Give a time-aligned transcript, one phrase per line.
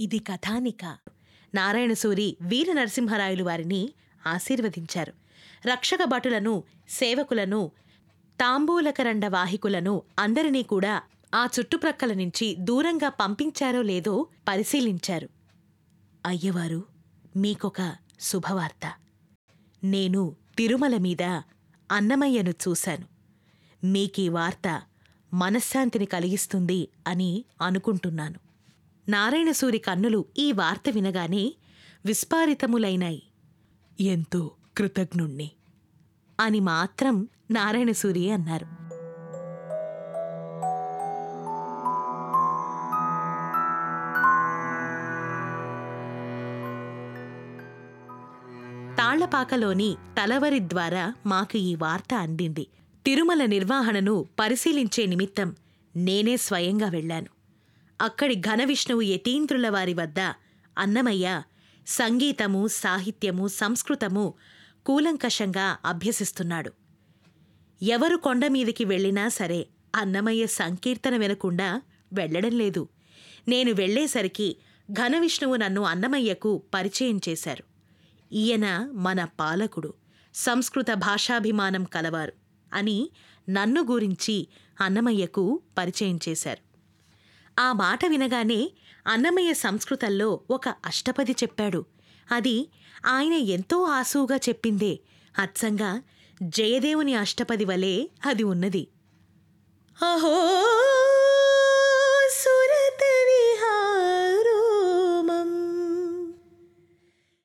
[0.00, 0.96] ఇది కథానిక.
[1.54, 3.92] నారాయణసూరి వీర నరసింహరాయలు వారిని
[4.26, 5.12] ఆశీర్వదించారు.
[5.66, 7.70] రక్షక భటులను సేవకులను
[8.40, 11.02] తాంబూలకరండ వాహికులను అందరినీ కూడా
[11.34, 15.28] ఆ చుట్టుప్రక్కల నుంచి దూరంగా పంపించారో లేదో పరిశీలించారు.
[16.26, 16.84] అయ్యవారు
[17.36, 18.94] మీకొక శుభవార్త.
[19.84, 21.22] నేను తిరుమల మీద
[21.92, 23.04] అన్నమయ్యను చూశాను.
[23.86, 24.82] మీకీ వార్త
[25.34, 28.38] మనశ్శాంతిని కలిగిస్తుంది అని అనుకుంటున్నాను.
[29.08, 31.54] నారాయణసూరి కన్నులు ఈ వార్త వినగానే
[32.06, 33.22] విస్పారితములైనాయి.
[34.00, 35.50] ఎంతో కృతజ్ఞుణ్ణి
[36.40, 38.80] అని మాత్రం నారాయణసూరి అన్నారు.
[48.96, 52.66] తాళ్ళపాకలోని తలవరి ద్వారా మాకు ఈ వార్త అందింది.
[53.06, 55.56] తిరుమల నిర్వహణను పరిశీలించే నిమిత్తం
[55.96, 57.26] నేనే స్వయంగా వెళ్ళాను.
[58.00, 60.20] అక్కడి ఘనవిష్ణువు యతీంద్రుల వారి వద్ద
[60.78, 61.42] అన్నమయ్య
[61.86, 64.34] సంగీతము సాహిత్యము సంస్కృతము
[64.86, 66.72] కూలంకషంగా అభ్యసిస్తున్నాడు.
[67.82, 72.88] ఎవరు కొండమీదికి వెళ్ళినా సరే అన్నమయ్య సంకీర్తన వినకుండా వెళ్ళడం లేదు.
[73.48, 74.56] నేను వెళ్ళేసరికి
[74.92, 77.64] ఘనవిష్ణువు నన్ను అన్నమయ్యకు పరిచయం చేశారు.
[78.32, 79.94] ఈయన మన పాలకుడు
[80.34, 82.39] సంస్కృత భాషాభిమానం కలవారు.
[82.72, 83.10] అని
[83.50, 84.48] నన్ను గురించి
[84.80, 86.70] అన్నమయ్యకు పరిచయం చేశారు.
[87.60, 88.72] ఆ మాట వినగానే
[89.06, 91.84] అన్నమయ్య సంస్కృతంలో ఒక అష్టపది చెప్పాడు.
[92.32, 92.68] అది
[93.06, 95.00] ఆయన ఎంతో ఆసువుగా చెప్పిందే.
[95.38, 96.02] అచ్చంగా
[96.42, 98.88] జయదేవుని అష్టపది వలె అది ఉన్నది.
[100.02, 100.50] అహో
[102.32, 103.06] సురత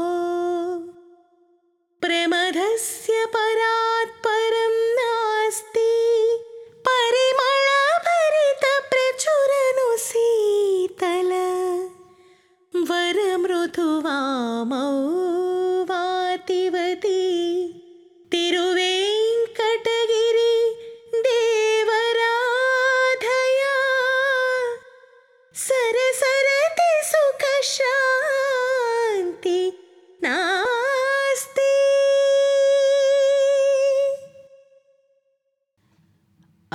[2.01, 3.10] प्रेमधस्य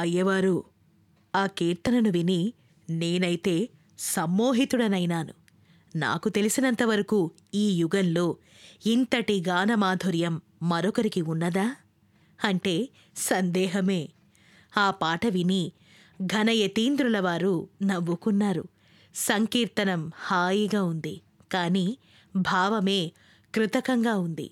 [0.06, 0.64] అయ్యవారు.
[1.34, 2.52] ఆ కీర్తనను విని
[2.90, 3.68] నేనైతే
[3.98, 5.34] సమ్మోహితుడనైనాను.
[5.96, 8.36] నాకు తెలిసినంతవరకు ఈ యుగంలో
[8.86, 11.76] ఇంతటి గానమాధుర్యం మరొకరికి ఉన్నదా?
[12.44, 14.08] అంటే సందేహమే.
[14.76, 15.72] ఆ పాట విని
[16.22, 18.64] ఘనయతీంద్రుల వారు నవ్వుకున్నారు.
[19.14, 21.20] సంకీర్తనం హాయిగా ఉంది.
[21.52, 21.96] కాని
[22.36, 23.12] భావమే
[23.54, 24.50] కృతకంగా ఉంది.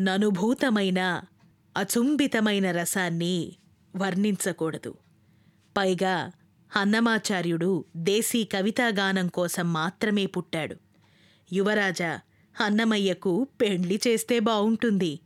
[0.00, 1.22] ననుభూతమైన
[1.76, 3.52] అచుంబితమైన రసాన్ని
[3.98, 4.94] వర్ణించకూడదు.
[5.76, 6.32] పైగా
[6.76, 10.76] అన్నమాచార్యుడు దేశీ కవితాగానం కోసం మాత్రమే పుట్టాడు.
[11.52, 12.20] యువరాజా
[12.60, 15.20] అన్నమయ్యకు పెండ్లి చేస్తే బావుంటుంది.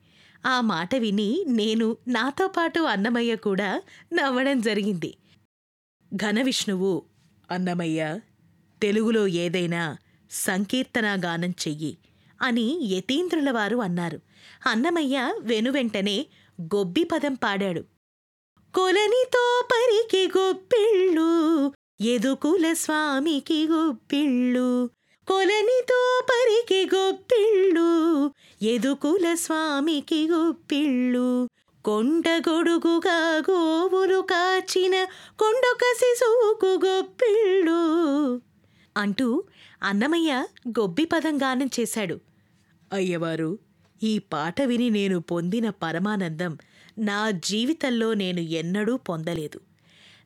[0.46, 5.14] ఆ మాట విని నేను నాతో పాటు అన్నమయ్య కూడా నవ్వడం జరిగింది.
[6.14, 7.02] ఘన విష్ణువు
[7.50, 8.20] అన్నమయ్య
[8.82, 9.96] తెలుగులో ఏదైనా
[10.30, 11.98] సంకీర్తనాగానం చెయ్యి
[12.42, 14.20] అని యతీంద్రుల వారు అన్నారు.
[14.66, 16.26] అన్నమయ్య వెనువెంటనే
[16.62, 17.84] గొబ్బి పదం పాడాడు.
[18.74, 24.90] కొలనితో పరికి గొప్పిళ్ళు ఎదుకుల స్వామికి గొప్పిళ్ళు.
[25.28, 27.90] కొలనితో పరికి గొప్పిళ్ళు
[28.62, 31.48] ఎదుకుల స్వామికి గొప్పిళ్ళు.
[31.84, 35.04] కొండ గొడుగుగా గోవులు కాచిన
[35.38, 37.82] కొండొక శిశువుకు గొప్పిళ్ళు
[38.96, 39.44] అంటూ
[39.82, 42.20] అన్నమయ్య గొబ్బి పదం గానం చేశాడు.
[42.92, 43.58] అయ్యవారు
[44.02, 46.58] ఈ పాట విని నేను పొందిన పరమానందం
[46.99, 49.60] నా జీవితంలో నేను ఎన్నడూ పొందలేదు.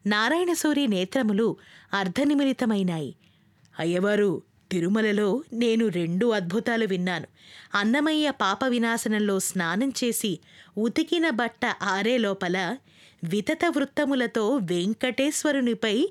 [0.07, 1.57] నారాయణసూరి నేత్రములు
[1.95, 3.15] అర్ధనిమిలితమైనాయి.
[3.79, 4.43] అయ్యవారు
[4.73, 7.27] తిరుమలలో నేను రెండు అద్భుతాలు విన్నాను.
[7.75, 10.39] అన్నమయ్య పాప వినాశనంలో స్నానం చేసి
[10.79, 12.77] ఉతికిన బట్ట ఆరే లోపల
[13.25, 16.09] వితత వృత్తములతో వెంకటేశ్వరునిపై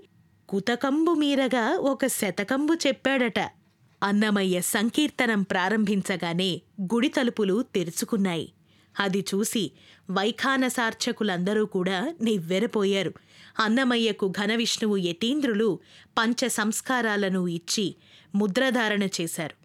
[0.49, 3.64] కుతకంబు మీరగా ఒక శతకంబు చెప్పాడట.
[4.05, 8.51] అన్నమయ్య సంకీర్తనం ప్రారంభించగానే గుడి తలుపులు తెరుచుకున్నాయి.
[8.99, 9.71] అది చూసి
[10.11, 13.13] వైఖానసార్చకులందరూ కూడా నివ్వెరపోయారు.
[13.59, 15.79] అన్నమయ్యకు ఘన విష్ణువు యతీంద్రులు
[16.17, 17.95] పంచ సంస్కారాలను ఇచ్చి
[18.35, 19.55] ముద్రధారణ చేశారు.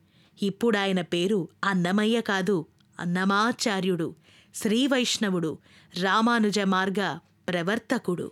[0.45, 2.67] ఇప్పుడాయన పేరు అన్నమయ్య కాదు
[3.01, 4.15] అన్నమాచార్యుడు
[4.55, 5.59] శ్రీవైష్ణవుడు
[6.01, 8.31] రామానుజ మార్గ ప్రవర్తకుడు.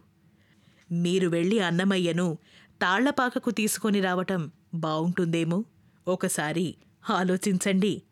[0.93, 2.39] మీరు వెళ్ళి అన్నమయ్యను
[2.83, 5.65] తాళ్ళపాకకు తీసుకొని రావటం బావుంటుందేమో?
[6.09, 6.75] ఒకసారి
[7.11, 8.03] ఆలోచించండి.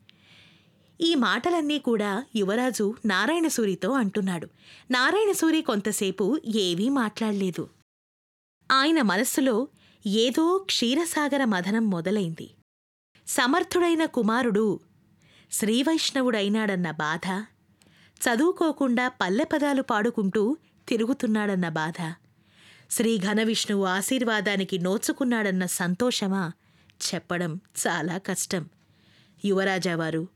[1.00, 4.48] ఈ మాటలన్నీ కూడా యువరాజు నారాయణసూరితో అంటున్నాడు.
[4.90, 7.69] నారాయణసూరి కొంతసేపు ఏవీ మాట్లాడలేదు.
[8.70, 9.69] ఆయన మనస్సులో
[10.06, 12.50] ఏదో క్షీరసాగర మథనం మొదలైంది.
[13.26, 14.81] సమర్థుడైన కుమారుడు
[15.52, 17.26] శ్రీవైష్ణవుడైనాడన్న బాధ
[18.20, 20.56] చదువుకోకుండా పల్లెపదాలు పాడుకుంటూ
[20.88, 22.14] తిరుగుతున్నాడన్న బాధ
[22.90, 26.52] శ్రీ ఘనవిష్ణువు ఆశీర్వాదానికి నోచుకున్నాడన్న సంతోషమా
[27.14, 28.69] చెప్పడం చాలా కష్టం.
[29.44, 30.28] యువరాజావారు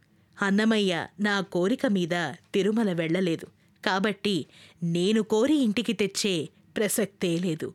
[0.43, 3.47] అన్నమయ్య నా కోరిక మీద తిరుమల వెళ్ళలేదు.
[3.87, 4.47] కాబట్టి
[4.83, 7.75] నేను కోరి ఇంటికి తెచ్చే ప్రసక్తే లేదు.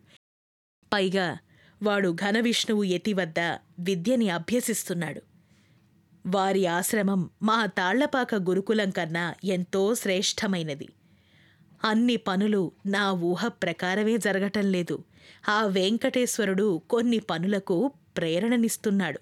[0.94, 1.38] పైగా
[1.84, 3.40] వాడు ఘనవిష్ణువు ఎతి వద్ద
[3.80, 5.22] విద్యని అభ్యసిస్తున్నాడు.
[6.26, 10.90] వారి ఆశ్రమం మా తాళ్ళపాక గురుకులం కన్నా ఎంతో శ్రేష్టమైనది.
[11.84, 15.04] అన్ని పనులు నా ఊహ ప్రకారమే జరగటం లేదు.
[15.50, 19.20] ఆ వెంకటేశ్వరుడు కొన్ని పనులకు ప్రేరణనిస్తున్నాడు.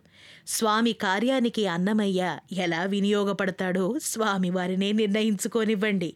[0.47, 6.15] స్వామి కార్యానికి అన్నమయ్య ఎలా వినియోగపడతాడో స్వామివారినే నిర్ణయించుకోనివ్వండి.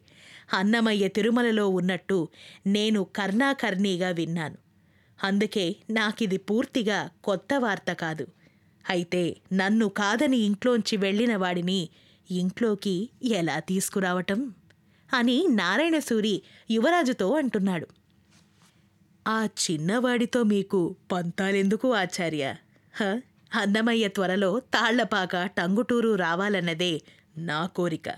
[0.52, 2.28] అన్నమయ్య తిరుమలలో ఉన్నట్టు
[2.66, 4.56] నేను కర్ణాకర్ణీగా విన్నాను.
[5.24, 8.26] అందుకే నాకిది పూర్తిగా కొత్త వార్త కాదు.
[8.90, 11.88] అయితే నన్ను కాదని ఇంట్లోంచి వెళ్ళిన వాడిని
[12.30, 14.54] ఇంట్లోకి ఎలా తీసుకురావటం?
[15.14, 17.86] అని నారాయణసూరి యువరాజుతో అంటున్నాడు.
[19.28, 22.54] ఆ చిన్నవాడితో మీకు పంతాలెందుకు ఆచార్య?
[23.54, 27.02] అన్నమయ్య త్వరలో తాళ్ళపాక టంగుటూరు రావాలన్నదే
[27.36, 28.14] నా కోరిక.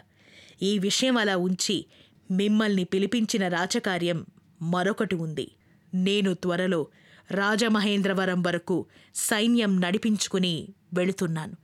[0.62, 1.86] ఈ విషయం అలా ఉంచి
[2.30, 4.26] మిమ్మల్ని పిలిపించిన రాచకార్యం
[4.62, 5.50] మరొకటి ఉంది.
[5.94, 6.86] నేను త్వరలో
[7.30, 11.56] రాజమహేంద్రవరం వరకు సైన్యం నడిపించుకుని వెళుతున్నాను.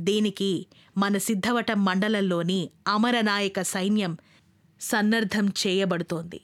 [0.00, 0.66] దీనికి
[0.98, 4.18] మన సిద్ధవటం మండలంలోని అమరనాయక సైన్యం
[4.80, 6.40] సన్నద్ధం చేయబడుతోంది.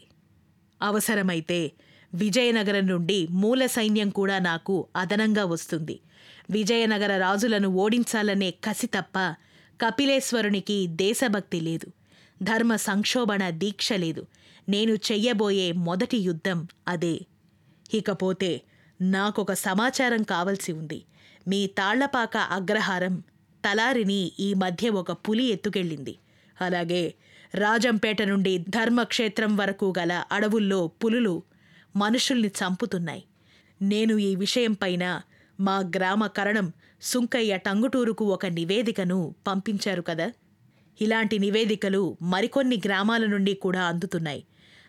[0.82, 1.72] అవసరమైతే
[2.14, 6.00] విజయనగరం నుండి మూల సైన్యం కూడా నాకు అదనంగా వస్తుంది.
[6.50, 9.18] విజయనగర రాజులను ఓడించాలనే కసి తప్ప
[9.84, 11.86] కపిలేశ్వరునికి దేశభక్తి లేదు.
[12.42, 14.26] ధర్మ సంక్షోభణ దీక్ష లేదు.
[14.68, 17.20] నేను చెయ్యబోయే మొదటి యుద్ధం అదే.
[17.94, 18.62] ఇకపోతే
[19.00, 21.04] నాకొక సమాచారం కావలసి ఉంది.
[21.48, 23.22] మీ తాళ్ళపాక అగ్రహారం
[23.64, 26.18] తలారిని ఈ మధ్య ఒక పులి ఎత్తుకెళ్ళింది.
[26.60, 27.14] అలాగే
[27.54, 31.42] రాజంపేట నుండి ధర్మక్షేత్రం వరకు గల అడవుల్లో పులులు
[31.96, 33.24] మనుషుల్ని చంపుతున్నాయి.
[33.82, 35.20] నేను ఈ విషయంపైన
[35.60, 36.72] మా గ్రామ కరణం
[37.02, 40.32] సుంకయ్య టంగుటూరుకు ఒక నివేదికను పంపించారు కదా.
[41.00, 44.44] ఇలాంటి నివేదికలు మరికొన్ని గ్రామాల నుండి కూడా అందుతున్నాయి.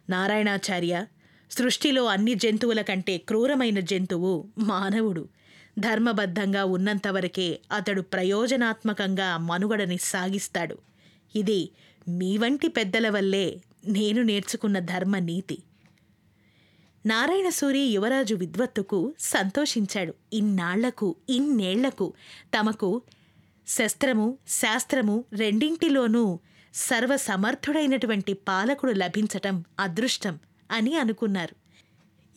[0.09, 1.05] నారాయణాచార్య
[1.51, 5.27] సృష్టిలో అన్ని జంతువుల కంటే క్రూరమైన జంతువు మానవుడు.
[5.79, 10.77] ధర్మబద్ధంగా ఉన్నంతవరకే అతడు ప్రయోజనాత్మకంగా మనుగడని సాగిస్తాడు.
[11.35, 11.69] ఇది
[12.07, 15.57] మీ వంటి పెద్దల వల్లే నేను నేర్చుకున్న ధర్మ నీతి
[17.09, 20.13] నారాయణసూరి యువరాజు విద్వత్తుకు సంతోషించాడు.
[20.33, 22.13] ఇన్నాళ్ళకు ఇన్నేళ్ళకు
[22.57, 23.01] తమకు
[23.67, 26.39] శస్త్రము శాస్త్రము రెండింటిలోనూ
[26.73, 30.39] సర్వసమర్థుడైనటువంటి పాలకుడు లభించటం అదృష్టం
[30.71, 31.55] అని అనుకున్నారు.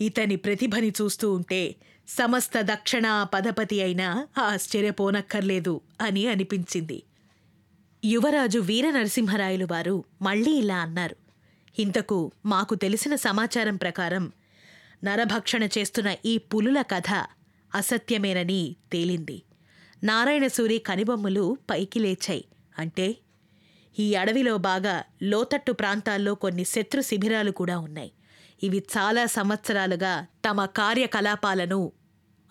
[0.02, 1.74] ఇతని ప్రతిభని చూస్తూ ఉంటే
[2.08, 7.02] సమస్త దక్షిణ పదపతి అయినా ఆశ్చర్యపోనక్కర్లేదు అని అనిపించింది.
[8.04, 11.16] యువరాజు వీర నరసింహరాయలు వారు మళ్ళీ ఇలా అన్నారు.
[11.78, 14.32] ఇంతకు మాకు తెలిసిన సమాచారం ప్రకారం
[15.04, 17.26] నరభక్షణ చేస్తున్న ఈ పులుల కథ
[17.74, 19.42] అసత్యమేనని తేలింది.
[20.04, 22.44] నారాయణసూరి కనిబొమ్మలు పైకి లేచాయి.
[22.78, 23.16] అంటే
[23.98, 28.12] ఈ అడవిలో బాగా లోతట్టు ప్రాంతాల్లో కొన్ని శత్రు శిబిరాలు కూడా ఉన్నాయి.
[28.62, 31.92] ఇవి చాలా సంవత్సరాలుగా తమ కార్యకలాపాలను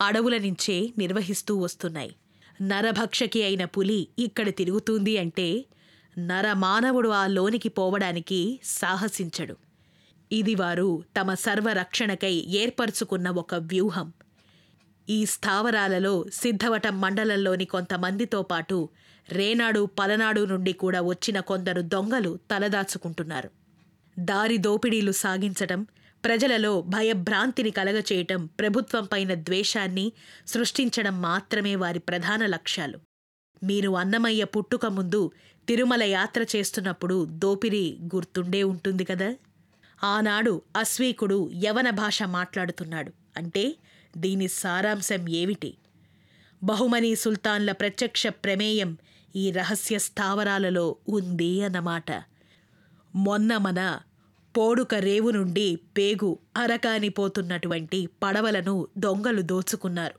[0.01, 2.15] అడవుల నుంచే నిర్వహిస్తూ వస్తున్నాయి.
[2.61, 5.65] నరభక్షకి అయిన పులి ఇక్కడ తిరుగుతుంది అంటే
[6.17, 9.57] నరమానవుడు ఆ లోనికి పోవడానికి సాహసించడు.
[10.31, 14.13] ఇది వారు తమ సర్వరక్షణకై ఏర్పరచుకున్న ఒక వ్యూహం.
[15.09, 18.89] ఈ స్థావరాలలో సిద్ధవటం మండలంలోని కొంతమందితో పాటు
[19.29, 23.49] రేనాడు పలనాడు నుండి కూడా వచ్చిన కొందరు దొంగలు తలదాచుకుంటున్నారు.
[24.19, 25.87] దారి దోపిడీలు సాగించటం
[26.25, 30.11] ప్రజలలో భయభ్రాంతిని కలగచేయటం ప్రభుత్వంపైన ద్వేషాన్ని
[30.47, 32.99] సృష్టించడం మాత్రమే వారి ప్రధాన లక్ష్యాలు.
[33.63, 35.31] మీరు అన్నమయ్య పుట్టుక ముందు
[35.67, 39.35] తిరుమల యాత్ర చేస్తున్నప్పుడు దోపిడీ గుర్తుండే ఉంటుంది కదా?
[40.03, 43.11] ఆనాడు అశ్వీకుడు యవన భాష మాట్లాడుతున్నాడు.
[43.37, 43.75] అంటే
[44.17, 45.73] దీని సారాంశం ఏమిటి?
[46.63, 48.97] బహుమనీ సుల్తాన్ల ప్రత్యక్ష ప్రమేయం
[49.35, 52.23] ఈ రహస్య స్థావరాలలో ఉంది అన్నమాట.
[53.15, 53.99] మొన్న మన
[54.57, 60.15] పోడుక రేవు నుండి పేగు అరకానిపోతున్నటువంటి పడవలను దొంగలు దోచుకున్నారు.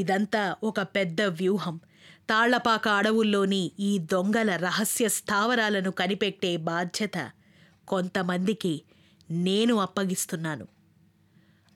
[0.00, 1.80] ఇదంతా ఒక పెద్ద వ్యూహం.
[2.30, 7.30] తాళ్ళపాక అడవుల్లోని ఈ దొంగల రహస్య స్థావరాలను కనిపెట్టే బాధ్యత
[7.88, 8.82] కొంతమందికి
[9.30, 10.68] నేను అప్పగిస్తున్నాను.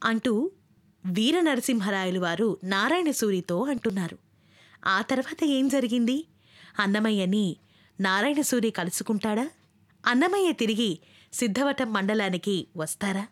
[0.05, 0.51] అంటూ
[1.07, 4.19] వీర నరసింహరాయలు వారు నారాయణసూరితో అంటున్నారు.
[4.87, 6.25] ఆ తర్వాత ఏం జరిగింది?
[6.79, 7.57] అన్నమయ్యని
[8.01, 9.51] నారాయణసూరి కలుసుకుంటాడా?
[10.07, 10.99] అన్నమయ్య తిరిగి
[11.33, 13.27] సిద్ధవటం మండలానికి వస్తారా?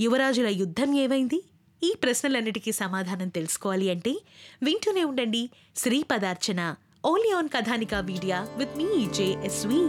[0.00, 1.44] యువరాజుల యుద్ధం ఏమైంది?
[1.82, 4.16] ఈ ప్రశ్నలన్నిటికీ సమాధానం తెలుసుకోవాలి అంటే
[4.62, 9.80] వింటూనే ఉండండి Sri Padarchana only on Kathanika media with me JSV.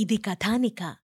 [0.00, 0.96] ఇది కథానిక.